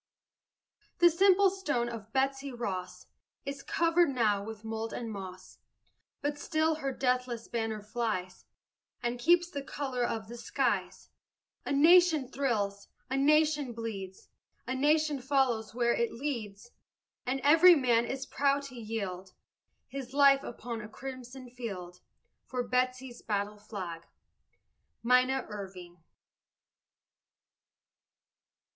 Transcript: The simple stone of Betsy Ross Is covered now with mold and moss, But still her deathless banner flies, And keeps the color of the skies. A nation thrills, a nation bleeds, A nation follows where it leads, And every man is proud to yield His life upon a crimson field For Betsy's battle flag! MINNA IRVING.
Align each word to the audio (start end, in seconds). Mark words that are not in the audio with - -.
The 0.97 1.11
simple 1.11 1.51
stone 1.51 1.87
of 1.87 2.11
Betsy 2.11 2.51
Ross 2.51 3.05
Is 3.45 3.61
covered 3.61 4.09
now 4.09 4.43
with 4.43 4.63
mold 4.63 4.93
and 4.93 5.11
moss, 5.11 5.59
But 6.23 6.39
still 6.39 6.73
her 6.81 6.91
deathless 6.91 7.47
banner 7.47 7.83
flies, 7.83 8.45
And 9.03 9.19
keeps 9.19 9.51
the 9.51 9.61
color 9.61 10.03
of 10.03 10.27
the 10.27 10.37
skies. 10.39 11.11
A 11.67 11.71
nation 11.71 12.27
thrills, 12.31 12.87
a 13.11 13.15
nation 13.15 13.73
bleeds, 13.73 14.27
A 14.65 14.73
nation 14.73 15.21
follows 15.21 15.75
where 15.75 15.93
it 15.93 16.11
leads, 16.11 16.71
And 17.27 17.39
every 17.41 17.75
man 17.75 18.03
is 18.05 18.25
proud 18.25 18.63
to 18.63 18.75
yield 18.75 19.35
His 19.87 20.13
life 20.15 20.41
upon 20.41 20.81
a 20.81 20.89
crimson 20.89 21.47
field 21.47 22.01
For 22.47 22.67
Betsy's 22.67 23.21
battle 23.21 23.59
flag! 23.59 24.07
MINNA 25.03 25.45
IRVING. 25.47 25.97